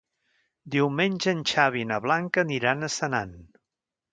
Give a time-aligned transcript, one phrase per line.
[0.75, 3.37] Diumenge en Xavi i na Blanca aniran a Senan.